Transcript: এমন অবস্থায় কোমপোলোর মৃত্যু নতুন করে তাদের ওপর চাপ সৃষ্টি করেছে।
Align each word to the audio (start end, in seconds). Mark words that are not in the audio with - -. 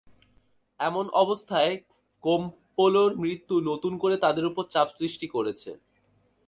এমন 0.79 1.05
অবস্থায় 1.13 1.73
কোমপোলোর 2.23 3.11
মৃত্যু 3.17 3.55
নতুন 3.61 3.93
করে 3.97 4.15
তাদের 4.17 4.45
ওপর 4.45 4.63
চাপ 4.69 4.87
সৃষ্টি 4.97 5.27
করেছে। 5.27 5.71